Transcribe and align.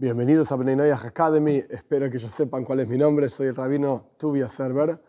Bienvenidos 0.00 0.52
a 0.52 0.54
Bnei 0.54 0.92
Academy. 0.92 1.56
Espero 1.68 2.08
que 2.08 2.20
ya 2.20 2.30
sepan 2.30 2.64
cuál 2.64 2.78
es 2.78 2.86
mi 2.86 2.96
nombre. 2.96 3.28
Soy 3.28 3.48
el 3.48 3.56
rabino 3.56 4.12
Tuvia 4.16 4.48
Server. 4.48 5.02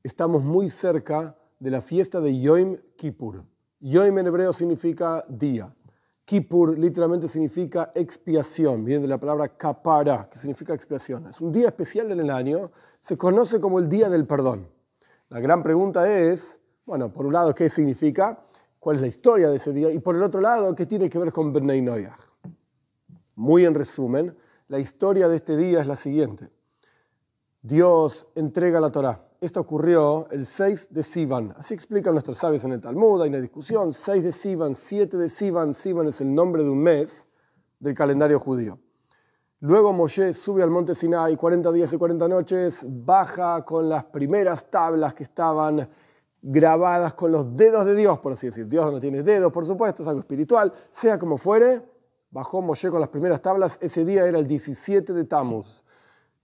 Estamos 0.00 0.44
muy 0.44 0.70
cerca 0.70 1.36
de 1.58 1.70
la 1.72 1.82
fiesta 1.82 2.20
de 2.20 2.40
Yom 2.40 2.76
Kippur. 2.94 3.44
Yom 3.80 4.16
en 4.16 4.26
hebreo 4.28 4.52
significa 4.52 5.24
día. 5.28 5.74
Kippur 6.24 6.78
literalmente 6.78 7.26
significa 7.26 7.90
expiación. 7.96 8.84
Viene 8.84 9.02
de 9.02 9.08
la 9.08 9.18
palabra 9.18 9.56
kapara, 9.56 10.28
que 10.30 10.38
significa 10.38 10.72
expiación. 10.72 11.26
Es 11.26 11.40
un 11.40 11.50
día 11.50 11.66
especial 11.66 12.12
en 12.12 12.20
el 12.20 12.30
año. 12.30 12.70
Se 13.00 13.16
conoce 13.16 13.58
como 13.58 13.80
el 13.80 13.88
Día 13.88 14.08
del 14.08 14.24
Perdón. 14.24 14.68
La 15.30 15.40
gran 15.40 15.64
pregunta 15.64 16.08
es, 16.16 16.60
bueno, 16.86 17.12
por 17.12 17.26
un 17.26 17.32
lado, 17.32 17.56
¿qué 17.56 17.68
significa? 17.68 18.38
¿Cuál 18.78 18.96
es 18.96 19.02
la 19.02 19.08
historia 19.08 19.48
de 19.48 19.56
ese 19.56 19.72
día? 19.72 19.90
Y 19.90 19.98
por 19.98 20.14
el 20.14 20.22
otro 20.22 20.40
lado, 20.40 20.76
¿qué 20.76 20.86
tiene 20.86 21.10
que 21.10 21.18
ver 21.18 21.32
con 21.32 21.52
Bnei 21.52 21.82
Noyach? 21.82 22.31
Muy 23.34 23.64
en 23.64 23.74
resumen, 23.74 24.36
la 24.68 24.78
historia 24.78 25.28
de 25.28 25.36
este 25.36 25.56
día 25.56 25.80
es 25.80 25.86
la 25.86 25.96
siguiente. 25.96 26.50
Dios 27.62 28.26
entrega 28.34 28.80
la 28.80 28.90
Torá. 28.90 29.28
Esto 29.40 29.60
ocurrió 29.60 30.28
el 30.30 30.46
6 30.46 30.88
de 30.90 31.02
Sivan. 31.02 31.54
Así 31.56 31.74
explican 31.74 32.12
nuestros 32.12 32.38
sabios 32.38 32.64
en 32.64 32.72
el 32.72 32.80
Talmud, 32.80 33.22
hay 33.22 33.28
una 33.28 33.40
discusión. 33.40 33.92
6 33.92 34.24
de 34.24 34.32
Sivan, 34.32 34.74
7 34.74 35.16
de 35.16 35.28
Sivan. 35.28 35.74
Sivan 35.74 36.08
es 36.08 36.20
el 36.20 36.34
nombre 36.34 36.62
de 36.62 36.70
un 36.70 36.78
mes 36.78 37.26
del 37.80 37.94
calendario 37.94 38.38
judío. 38.38 38.78
Luego 39.60 39.92
Moshe 39.92 40.32
sube 40.32 40.62
al 40.62 40.70
monte 40.70 40.94
Sinai 40.94 41.36
40 41.36 41.70
días 41.72 41.92
y 41.92 41.96
40 41.96 42.26
noches, 42.28 42.84
baja 42.84 43.64
con 43.64 43.88
las 43.88 44.04
primeras 44.04 44.70
tablas 44.70 45.14
que 45.14 45.22
estaban 45.22 45.88
grabadas 46.42 47.14
con 47.14 47.30
los 47.30 47.56
dedos 47.56 47.86
de 47.86 47.94
Dios, 47.94 48.18
por 48.18 48.32
así 48.32 48.48
decir. 48.48 48.66
Dios 48.66 48.92
no 48.92 49.00
tiene 49.00 49.22
dedos, 49.22 49.52
por 49.52 49.64
supuesto, 49.64 50.02
es 50.02 50.08
algo 50.08 50.20
espiritual. 50.20 50.72
Sea 50.90 51.16
como 51.18 51.38
fuere, 51.38 51.91
bajó 52.32 52.62
Moshe 52.62 52.90
con 52.90 52.98
las 52.98 53.10
primeras 53.10 53.40
tablas, 53.40 53.78
ese 53.80 54.04
día 54.04 54.26
era 54.26 54.38
el 54.38 54.48
17 54.48 55.12
de 55.12 55.24
Tammuz. 55.24 55.84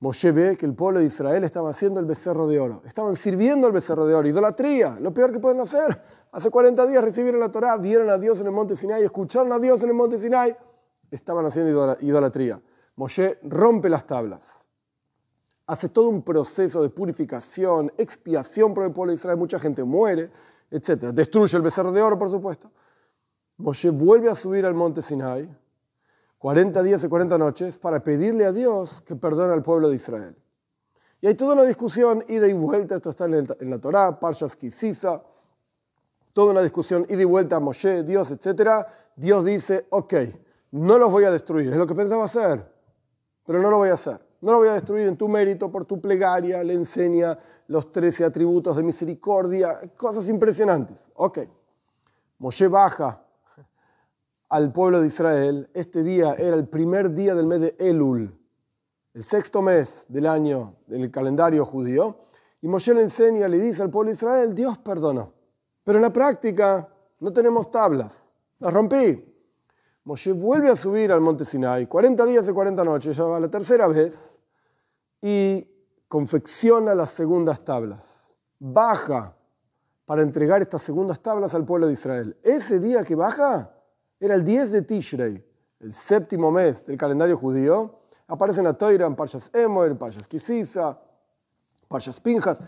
Moshe 0.01 0.31
ve 0.31 0.57
que 0.57 0.67
el 0.67 0.75
pueblo 0.75 1.01
de 1.01 1.07
Israel 1.07 1.43
estaba 1.43 1.71
haciendo 1.71 1.99
el 1.99 2.07
becerro 2.07 2.47
de 2.47 2.61
oro, 2.61 2.83
estaban 2.87 3.17
sirviendo 3.17 3.67
el 3.67 3.73
becerro 3.73 4.07
de 4.07 4.15
oro, 4.15 4.29
idolatría, 4.29 4.97
lo 5.01 5.13
peor 5.13 5.33
que 5.33 5.41
pueden 5.41 5.61
hacer. 5.61 6.01
Hace 6.31 6.51
40 6.51 6.87
días 6.87 7.03
recibieron 7.03 7.41
la 7.41 7.51
Torá, 7.51 7.77
vieron 7.79 8.11
a 8.11 8.19
Dios 8.19 8.39
en 8.41 8.47
el 8.47 8.53
monte 8.53 8.77
Sinai, 8.77 9.03
escucharon 9.03 9.51
a 9.51 9.59
Dios 9.59 9.83
en 9.83 9.89
el 9.89 9.95
monte 9.95 10.19
Sinai, 10.19 10.57
estaban 11.11 11.45
haciendo 11.47 11.97
idolatría. 12.01 12.63
Moshe 12.95 13.39
rompe 13.43 13.89
las 13.89 14.07
tablas, 14.07 14.67
hace 15.67 15.89
todo 15.89 16.11
un 16.11 16.23
proceso 16.23 16.83
de 16.83 16.91
purificación, 16.91 17.91
expiación 17.97 18.75
por 18.75 18.85
el 18.85 18.93
pueblo 18.93 19.13
de 19.13 19.17
Israel, 19.17 19.39
mucha 19.39 19.59
gente 19.59 19.83
muere, 19.83 20.31
etc. 20.71 21.13
Destruye 21.13 21.57
el 21.57 21.63
becerro 21.63 21.93
de 21.93 22.03
oro, 22.03 22.19
por 22.19 22.31
supuesto. 22.31 22.71
Moshe 23.57 23.91
vuelve 23.91 24.31
a 24.31 24.35
subir 24.35 24.65
al 24.65 24.75
monte 24.75 25.03
Sinai, 25.03 25.49
40 26.39 26.83
días 26.85 27.03
y 27.03 27.09
40 27.09 27.37
noches 27.37 27.79
para 27.79 28.03
pedirle 28.03 28.45
a 28.45 28.53
Dios 28.53 29.03
que 29.03 29.17
perdone 29.17 29.53
al 29.53 29.63
pueblo 29.63 29.91
de 29.91 29.97
Israel. 29.97 30.37
Y 31.21 31.27
hay 31.27 31.35
toda 31.35 31.55
una 31.55 31.65
discusión, 31.65 32.25
ida 32.29 32.47
y 32.47 32.53
vuelta, 32.53 32.95
esto 32.95 33.11
está 33.11 33.25
en, 33.25 33.71
la 33.71 33.79
Torá, 33.81 34.21
Parshas 34.21 34.55
Kisisa, 34.55 35.21
toda 36.33 36.53
una 36.53 36.63
discusión, 36.63 37.05
ida 37.09 37.23
y 37.23 37.25
vuelta 37.25 37.59
Moshe, 37.59 38.05
Dios, 38.05 38.31
etc. 38.31 38.87
Dios 39.17 39.45
dice, 39.45 39.87
ok, 39.91 40.15
no 40.71 40.97
los 40.97 41.11
voy 41.11 41.25
a 41.25 41.33
destruir, 41.33 41.71
es 41.71 41.77
lo 41.77 41.89
que 41.89 41.97
pensaba 41.97 42.25
hacer, 42.25 42.73
pero 43.45 43.61
no 43.61 43.69
lo 43.71 43.79
voy 43.79 43.89
a 43.89 43.95
hacer. 43.95 44.27
No 44.41 44.53
lo 44.53 44.59
voy 44.59 44.69
a 44.69 44.75
destruir 44.75 45.09
en 45.09 45.17
tu 45.17 45.27
mérito, 45.27 45.73
por 45.73 45.85
tu 45.85 46.01
plegaria, 46.01 46.63
le 46.63 46.75
enseña 46.75 47.37
los 47.67 47.91
13 47.91 48.25
atributos 48.25 48.77
de 48.77 48.85
misericordia, 48.85 49.81
cosas 49.97 50.29
impresionantes. 50.29 51.11
Ok, 51.15 51.41
Moshe 52.39 52.69
baja 52.69 53.28
al 54.49 54.73
pueblo 54.73 55.01
de 55.01 55.09
Israel, 55.09 55.71
este 55.75 56.03
día 56.03 56.35
era 56.35 56.57
el 56.57 56.69
primer 56.69 57.13
día 57.13 57.35
del 57.35 57.47
mes 57.47 57.61
de 57.61 57.77
Elul, 57.79 58.35
el 59.15 59.25
sexto 59.25 59.61
mes 59.63 60.07
del 60.09 60.27
año 60.27 60.77
del 60.87 61.11
calendario 61.11 61.65
judío, 61.67 62.21
y 62.61 62.69
Moshe 62.69 62.95
le 62.95 63.03
enseña, 63.03 63.47
le 63.47 63.59
dice 63.59 63.83
al 63.83 63.91
pueblo 63.91 64.09
de 64.09 64.15
Israel, 64.15 64.55
Dios 64.55 64.79
perdonó. 64.79 65.33
Pero 65.85 65.99
en 65.99 66.03
la 66.03 66.13
práctica 66.13 66.89
no 67.21 67.33
tenemos 67.33 67.71
tablas, 67.71 68.31
las 68.59 68.73
rompí. 68.73 69.25
Moshe 70.05 70.33
vuelve 70.33 70.71
a 70.71 70.77
subir 70.77 71.13
al 71.13 71.21
monte 71.21 71.45
Sinai, 71.45 71.87
40 71.87 72.27
días 72.27 72.49
y 72.49 72.53
40 72.53 72.83
noches, 72.85 73.17
ya 73.17 73.25
va 73.25 73.39
la 73.39 73.49
tercera 73.49 73.87
vez, 73.87 74.37
y 75.21 75.67
confecciona 76.09 76.95
las 76.95 77.11
segundas 77.11 77.63
tablas. 77.65 78.27
Baja 78.59 79.37
para 80.07 80.23
entregar 80.23 80.63
estas 80.63 80.83
segundas 80.83 81.21
tablas 81.21 81.55
al 81.55 81.67
pueblo 81.67 81.87
de 81.87 81.93
Israel. 81.93 82.37
Ese 82.43 82.81
día 82.81 83.05
que 83.05 83.15
baja, 83.15 83.78
era 84.21 84.35
el 84.35 84.45
10 84.45 84.73
de 84.73 84.83
Tishrei, 84.83 85.45
el 85.81 85.95
séptimo 85.95 86.51
mes 86.51 86.85
del 86.85 86.99
calendario 86.99 87.37
judío. 87.37 88.01
Aparece 88.27 88.61
en 88.61 88.65
la 88.65 88.75
Toira, 88.75 89.07
en 89.07 89.15
Parshas 89.15 89.51
Emoer, 89.55 89.97
Parshas 89.97 90.27
Kisisa, 90.27 91.01
Parshas 91.87 92.21
Pinjas. 92.21 92.61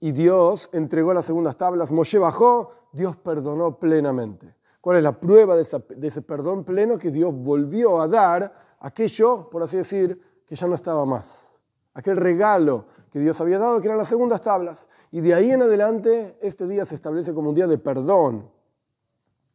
Y 0.00 0.12
Dios 0.12 0.68
entregó 0.72 1.12
las 1.14 1.26
segundas 1.26 1.56
tablas. 1.56 1.90
Moshe 1.90 2.18
bajó, 2.18 2.72
Dios 2.92 3.16
perdonó 3.16 3.78
plenamente. 3.78 4.54
¿Cuál 4.80 4.98
es 4.98 5.02
la 5.02 5.18
prueba 5.18 5.56
de, 5.56 5.66
de 5.96 6.08
ese 6.08 6.22
perdón 6.22 6.64
pleno? 6.64 6.98
Que 6.98 7.10
Dios 7.10 7.34
volvió 7.34 8.00
a 8.00 8.08
dar 8.08 8.76
aquello, 8.80 9.48
por 9.50 9.62
así 9.62 9.76
decir, 9.76 10.20
que 10.46 10.56
ya 10.56 10.66
no 10.66 10.74
estaba 10.74 11.04
más. 11.04 11.54
Aquel 11.94 12.16
regalo 12.16 12.86
que 13.10 13.18
Dios 13.20 13.40
había 13.40 13.58
dado, 13.58 13.80
que 13.80 13.86
eran 13.86 13.98
las 13.98 14.08
segundas 14.08 14.42
tablas. 14.42 14.88
Y 15.10 15.20
de 15.20 15.34
ahí 15.34 15.50
en 15.50 15.62
adelante, 15.62 16.36
este 16.40 16.66
día 16.66 16.84
se 16.84 16.94
establece 16.94 17.32
como 17.32 17.50
un 17.50 17.54
día 17.54 17.66
de 17.66 17.78
perdón 17.78 18.50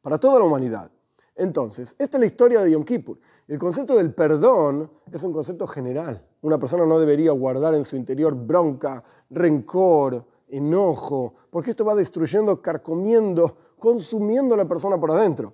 para 0.02 0.18
toda 0.18 0.40
la 0.40 0.46
humanidad. 0.46 0.90
Entonces, 1.39 1.95
esta 1.97 2.17
es 2.17 2.19
la 2.19 2.25
historia 2.25 2.61
de 2.61 2.72
Yom 2.72 2.83
Kippur. 2.83 3.17
El 3.47 3.57
concepto 3.57 3.95
del 3.95 4.13
perdón 4.13 4.91
es 5.09 5.23
un 5.23 5.31
concepto 5.31 5.66
general. 5.67 6.22
Una 6.41 6.59
persona 6.59 6.85
no 6.85 7.00
debería 7.00 7.31
guardar 7.31 7.73
en 7.75 7.85
su 7.85 7.95
interior 7.95 8.35
bronca, 8.35 9.01
rencor, 9.29 10.25
enojo, 10.50 11.35
porque 11.50 11.72
esto 11.72 11.85
va 11.85 11.95
destruyendo, 11.95 12.61
carcomiendo, 12.61 13.55
consumiendo 13.79 14.53
a 14.53 14.57
la 14.57 14.67
persona 14.67 15.00
por 15.00 15.11
adentro. 15.11 15.53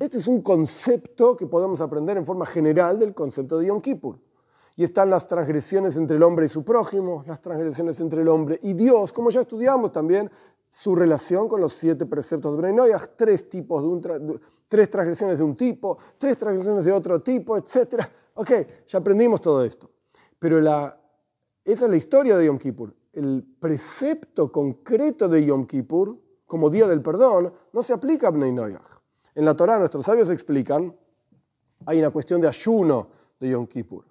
Este 0.00 0.16
es 0.16 0.26
un 0.28 0.40
concepto 0.40 1.36
que 1.36 1.46
podemos 1.46 1.82
aprender 1.82 2.16
en 2.16 2.24
forma 2.24 2.46
general 2.46 2.98
del 2.98 3.12
concepto 3.12 3.58
de 3.58 3.66
Yom 3.66 3.82
Kippur. 3.82 4.18
Y 4.78 4.84
están 4.84 5.10
las 5.10 5.26
transgresiones 5.26 5.96
entre 5.96 6.18
el 6.18 6.22
hombre 6.22 6.46
y 6.46 6.48
su 6.48 6.64
prójimo, 6.64 7.24
las 7.26 7.40
transgresiones 7.42 7.98
entre 7.98 8.22
el 8.22 8.28
hombre 8.28 8.60
y 8.62 8.74
Dios, 8.74 9.12
como 9.12 9.28
ya 9.28 9.40
estudiamos 9.40 9.90
también 9.90 10.30
su 10.70 10.94
relación 10.94 11.48
con 11.48 11.60
los 11.60 11.72
siete 11.72 12.06
preceptos 12.06 12.56
de 12.56 12.62
Bnei 12.62 12.92
tres 13.16 13.50
tipos 13.50 13.82
de 13.82 14.40
tres 14.68 14.88
transgresiones 14.88 15.38
de 15.38 15.44
un 15.44 15.56
tipo, 15.56 15.98
tres 16.16 16.38
transgresiones 16.38 16.84
de 16.84 16.92
otro 16.92 17.20
tipo, 17.20 17.56
etc. 17.56 18.04
Ok, 18.34 18.50
ya 18.86 19.00
aprendimos 19.00 19.40
todo 19.40 19.64
esto. 19.64 19.90
Pero 20.38 20.60
la, 20.60 20.96
esa 21.64 21.86
es 21.86 21.90
la 21.90 21.96
historia 21.96 22.36
de 22.36 22.46
Yom 22.46 22.58
Kippur. 22.58 22.94
El 23.12 23.44
precepto 23.58 24.52
concreto 24.52 25.28
de 25.28 25.44
Yom 25.44 25.66
Kippur, 25.66 26.16
como 26.46 26.70
día 26.70 26.86
del 26.86 27.02
perdón, 27.02 27.52
no 27.72 27.82
se 27.82 27.94
aplica 27.94 28.28
a 28.28 28.30
Bnei 28.30 28.54
En 29.34 29.44
la 29.44 29.56
Torah 29.56 29.76
nuestros 29.76 30.06
sabios 30.06 30.30
explican, 30.30 30.96
hay 31.84 31.98
una 31.98 32.10
cuestión 32.10 32.40
de 32.40 32.46
ayuno 32.46 33.08
de 33.40 33.48
Yom 33.48 33.66
Kippur. 33.66 34.04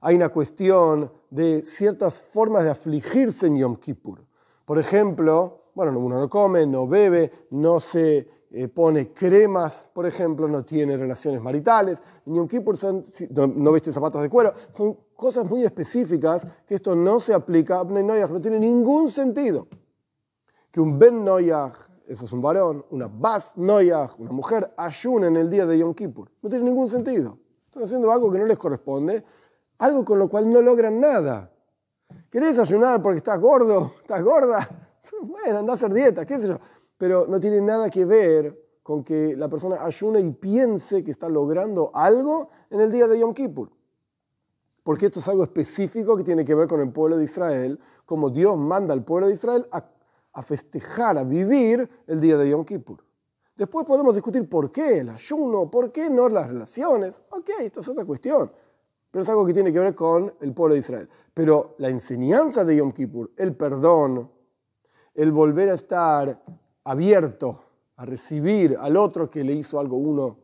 Hay 0.00 0.16
una 0.16 0.28
cuestión 0.28 1.10
de 1.30 1.62
ciertas 1.64 2.20
formas 2.20 2.64
de 2.64 2.70
afligirse 2.70 3.46
en 3.46 3.58
Yom 3.58 3.76
Kippur. 3.76 4.24
Por 4.64 4.78
ejemplo, 4.78 5.62
bueno, 5.74 5.98
uno 5.98 6.18
no 6.18 6.28
come, 6.28 6.66
no 6.66 6.86
bebe, 6.86 7.30
no 7.50 7.80
se 7.80 8.28
eh, 8.54 8.68
pone 8.68 9.12
cremas, 9.14 9.88
por 9.94 10.04
ejemplo, 10.04 10.46
no 10.46 10.62
tiene 10.62 10.96
relaciones 10.98 11.40
maritales, 11.40 12.02
en 12.26 12.34
Yom 12.34 12.46
Kippur 12.46 12.76
no, 13.30 13.72
viste 13.72 13.90
zapatos 13.92 14.20
de 14.20 14.28
cuero, 14.28 14.52
son 14.72 14.98
cosas 15.16 15.48
muy 15.48 15.64
específicas 15.64 16.46
que 16.66 16.74
esto 16.74 16.94
no 16.94 17.18
se 17.18 17.32
aplica 17.32 17.80
a 17.80 17.84
Ben 17.84 18.06
Noyach, 18.06 18.30
no 18.30 18.42
tiene 18.42 18.58
ningún 18.58 19.08
sentido. 19.08 19.68
Que 20.70 20.82
un 20.82 20.98
Ben 20.98 21.24
Noyach, 21.24 21.74
eso 22.06 22.26
es 22.26 22.32
un 22.32 22.42
varón, 22.42 22.84
una 22.90 23.08
Bas 23.08 23.56
Noyach, 23.56 24.18
una 24.18 24.32
mujer, 24.32 24.70
ayune 24.76 25.28
en 25.28 25.36
el 25.36 25.48
día 25.48 25.64
de 25.64 25.78
Yom 25.78 25.94
Kippur, 25.94 26.30
no 26.42 26.50
tiene 26.50 26.66
ningún 26.66 26.90
sentido. 26.90 27.38
Están 27.68 27.84
haciendo 27.84 28.12
algo 28.12 28.30
que 28.30 28.38
no 28.38 28.44
les 28.44 28.58
corresponde, 28.58 29.24
algo 29.82 30.04
con 30.04 30.18
lo 30.18 30.28
cual 30.28 30.50
no 30.50 30.62
logran 30.62 31.00
nada. 31.00 31.50
¿Querés 32.30 32.56
ayunar 32.58 33.02
porque 33.02 33.18
estás 33.18 33.38
gordo? 33.40 33.94
¿Estás 34.00 34.22
gorda? 34.22 34.68
Bueno, 35.20 35.58
anda 35.58 35.72
a 35.72 35.74
hacer 35.74 35.92
dieta, 35.92 36.24
qué 36.24 36.38
sé 36.38 36.48
yo. 36.48 36.58
Pero 36.96 37.26
no 37.28 37.38
tiene 37.38 37.60
nada 37.60 37.90
que 37.90 38.04
ver 38.04 38.56
con 38.82 39.04
que 39.04 39.36
la 39.36 39.48
persona 39.48 39.84
ayune 39.84 40.20
y 40.20 40.30
piense 40.30 41.04
que 41.04 41.10
está 41.10 41.28
logrando 41.28 41.90
algo 41.92 42.50
en 42.70 42.80
el 42.80 42.90
día 42.90 43.06
de 43.06 43.18
Yom 43.18 43.34
Kippur. 43.34 43.70
Porque 44.82 45.06
esto 45.06 45.18
es 45.18 45.28
algo 45.28 45.42
específico 45.42 46.16
que 46.16 46.24
tiene 46.24 46.44
que 46.44 46.54
ver 46.54 46.68
con 46.68 46.80
el 46.80 46.90
pueblo 46.92 47.16
de 47.16 47.24
Israel, 47.24 47.78
como 48.06 48.30
Dios 48.30 48.56
manda 48.56 48.94
al 48.94 49.04
pueblo 49.04 49.26
de 49.26 49.34
Israel 49.34 49.68
a, 49.70 50.42
festejar, 50.42 51.18
a 51.18 51.24
vivir 51.24 51.88
el 52.06 52.20
día 52.20 52.36
de 52.36 52.50
Yom 52.50 52.64
Kippur. 52.64 53.04
Después 53.56 53.84
podemos 53.84 54.14
discutir 54.14 54.48
por 54.48 54.72
qué 54.72 54.98
el 54.98 55.10
ayuno, 55.10 55.70
por 55.70 55.92
qué 55.92 56.08
no 56.08 56.28
las 56.28 56.48
relaciones. 56.48 57.20
Ok, 57.30 57.50
esto 57.60 57.80
es 57.80 57.88
otra 57.88 58.04
cuestión. 58.04 58.50
Pero 59.12 59.22
es 59.22 59.28
algo 59.28 59.44
que 59.44 59.52
tiene 59.52 59.72
que 59.72 59.78
ver 59.78 59.94
con 59.94 60.34
el 60.40 60.54
pueblo 60.54 60.72
de 60.72 60.80
Israel. 60.80 61.08
Pero 61.34 61.74
la 61.78 61.90
enseñanza 61.90 62.64
de 62.64 62.76
Yom 62.76 62.92
Kippur, 62.92 63.30
el 63.36 63.54
perdón, 63.54 64.30
el 65.14 65.30
volver 65.30 65.68
a 65.68 65.74
estar 65.74 66.42
abierto 66.84 67.60
a 67.96 68.06
recibir 68.06 68.74
al 68.80 68.96
otro 68.96 69.30
que 69.30 69.44
le 69.44 69.52
hizo 69.52 69.78
algo, 69.78 69.98
uno, 69.98 70.38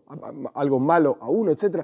algo 0.54 0.78
malo 0.78 1.16
a 1.18 1.30
uno, 1.30 1.50
etc. 1.50 1.82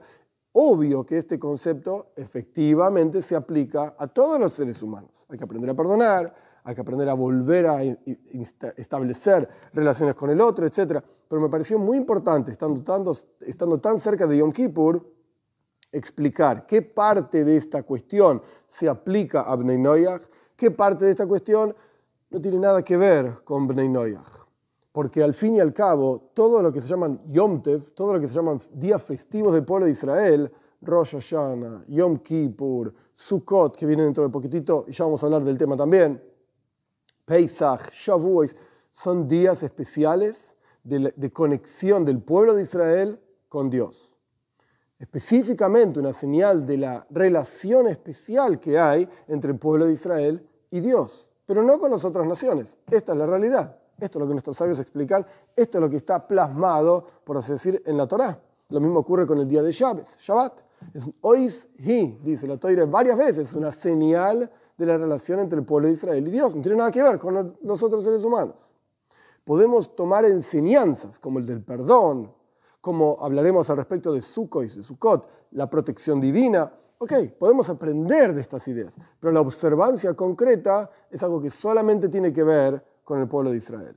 obvio 0.53 1.07
que 1.07 1.17
este 1.17 1.39
concepto 1.39 2.13
efectivamente 2.17 3.23
se 3.23 3.35
aplica 3.35 3.95
a 3.99 4.07
todos 4.07 4.39
los 4.39 4.53
seres 4.53 4.83
humanos. 4.83 5.11
Hay 5.31 5.39
que 5.39 5.45
aprender 5.45 5.71
a 5.71 5.75
perdonar, 5.75 6.35
hay 6.65 6.75
que 6.75 6.83
aprender 6.83 7.09
a 7.09 7.15
volver 7.15 7.67
a 7.67 7.83
establecer 8.77 9.49
relaciones 9.73 10.15
con 10.15 10.29
el 10.29 10.41
otro, 10.43 10.67
etc. 10.67 11.03
Pero 11.29 11.41
me 11.41 11.49
pareció 11.49 11.79
muy 11.79 11.97
importante, 11.97 12.53
estando, 12.53 13.15
estando 13.41 13.81
tan 13.81 13.99
cerca 13.99 14.27
de 14.27 14.37
Yom 14.37 14.53
Kippur, 14.53 15.14
explicar 15.97 16.67
qué 16.67 16.83
parte 16.83 17.45
de 17.45 17.57
esta 17.57 17.83
cuestión 17.83 18.43
se 18.67 18.89
aplica 18.89 19.43
a 19.43 19.57
Bnei 19.57 19.79
Noyach, 19.79 20.23
qué 20.57 20.71
parte 20.71 21.05
de 21.05 21.13
esta 21.13 21.27
cuestión 21.27 21.75
no 22.31 22.41
tiene 22.41 22.59
nada 22.59 22.83
que 22.83 22.97
ver 22.97 23.43
con 23.45 23.67
Bnei 23.67 23.89
Noyach. 23.89 24.45
Porque 24.93 25.23
al 25.23 25.35
fin 25.35 25.57
y 25.57 25.61
al 25.61 25.73
cabo, 25.73 26.31
todo 26.35 26.63
lo 26.63 26.73
que 26.73 26.81
se 26.81 26.89
llaman 26.89 27.21
Yom 27.31 27.63
Tev, 27.63 27.91
todo 27.95 28.13
lo 28.13 28.21
que 28.21 28.29
se 28.29 28.35
llaman 28.35 28.61
días 28.73 29.03
festivos 29.03 29.53
del 29.53 29.65
pueblo 29.65 29.87
de 29.87 29.93
Israel, 29.93 30.53
Rosh 30.83 31.15
Hashanah, 31.15 31.85
Yom 31.89 32.19
Kippur, 32.19 32.95
Sukkot, 33.13 33.77
que 33.77 33.87
viene 33.87 34.05
dentro 34.05 34.23
de 34.23 34.31
poquitito, 34.31 34.85
y 34.87 34.93
ya 34.93 35.05
vamos 35.05 35.23
a 35.23 35.27
hablar 35.27 35.43
del 35.45 35.59
tema 35.59 35.77
también, 35.77 36.23
Pesach, 37.25 37.91
Shavuot, 37.91 38.51
son 38.91 39.27
días 39.27 39.63
especiales 39.63 40.55
de, 40.85 41.33
conexión 41.33 42.05
del 42.05 42.23
pueblo 42.23 42.55
de 42.55 42.63
Israel 42.63 43.21
con 43.49 43.71
Dios. 43.71 44.14
Específicamente 45.05 46.01
una 46.01 46.15
señal 46.15 46.65
de 46.65 46.79
la 46.79 47.07
relación 47.11 47.89
especial 47.89 48.59
que 48.59 48.79
hay 48.79 49.07
entre 49.29 49.53
el 49.53 49.59
pueblo 49.59 49.85
de 49.85 49.93
Israel 49.93 50.49
y 50.71 50.81
Dios, 50.81 51.29
pero 51.45 51.63
no 51.63 51.79
con 51.79 51.91
las 51.91 52.07
otras 52.07 52.27
naciones. 52.27 52.79
Esta 52.91 53.13
es 53.13 53.19
la 53.19 53.27
realidad. 53.27 53.77
Esto 54.01 54.19
es 54.19 54.21
lo 54.23 54.27
que 54.27 54.33
nuestros 54.33 54.57
sabios 54.57 54.81
explican. 54.81 55.27
Esto 55.55 55.77
es 55.77 55.83
lo 55.83 55.91
que 55.91 55.99
está 55.99 56.27
plasmado, 56.27 57.07
por 57.23 57.37
así 57.37 57.53
decir, 57.53 57.83
en 57.85 57.99
la 57.99 58.09
Torá. 58.09 58.41
Lo 58.71 58.81
mismo 58.81 59.01
ocurre 59.01 59.27
con 59.27 59.39
el 59.39 59.47
día 59.47 59.63
de 59.63 59.73
Shabbat. 59.73 60.07
Shabbat 60.19 60.61
es 60.95 61.11
ois 61.21 61.69
hi, 61.81 62.19
dice 62.23 62.47
la 62.47 62.57
Torá 62.57 62.87
varias 62.87 63.19
veces, 63.19 63.53
una 63.53 63.73
señal 63.73 64.51
de 64.79 64.87
la 64.87 64.97
relación 64.97 65.39
entre 65.39 65.59
el 65.59 65.67
pueblo 65.67 65.89
de 65.89 65.93
Israel 65.93 66.27
y 66.27 66.31
Dios. 66.31 66.57
No 66.57 66.63
tiene 66.63 66.79
nada 66.79 66.91
que 66.91 67.03
ver 67.03 67.19
con 67.19 67.59
los 67.63 67.83
otros 67.83 68.05
seres 68.05 68.25
humanos. 68.25 68.55
Podemos 69.45 69.95
tomar 69.95 70.25
enseñanzas 70.25 71.19
como 71.19 71.41
el 71.41 71.45
del 71.45 71.63
perdón, 71.63 72.33
como 72.85 73.17
hablaremos 73.19 73.71
al 73.71 73.79
respecto 73.79 74.13
de 74.13 74.21
Sukkot 74.21 74.67
y 74.67 74.69
Sukkot, 74.69 75.27
la 75.53 75.71
protección 75.71 76.21
divina. 76.21 76.71
Ok, 76.99 77.15
podemos 77.39 77.71
aprender 77.71 78.35
de 78.35 78.43
estas 78.43 78.69
ideas, 78.69 78.95
pero 79.19 79.33
la 79.33 79.41
observancia 79.41 80.13
concreta 80.13 80.91
es 81.11 81.23
algo 81.23 81.41
que 81.41 81.49
solamente 81.49 82.11
tiene 82.11 82.31
que 82.31 82.43
ver 82.43 82.85
con 83.03 83.23
el 83.23 83.27
pueblo 83.27 83.53
de 83.53 83.57
Israel. 83.57 83.97